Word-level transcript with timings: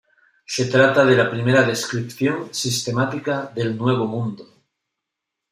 Se 0.47 0.65
trata 0.65 1.05
de 1.05 1.15
la 1.15 1.29
primera 1.29 1.61
descripción 1.61 2.51
sistemática 2.55 3.51
del 3.53 3.77
Nuevo 3.77 4.07
Mundo. 4.07 4.47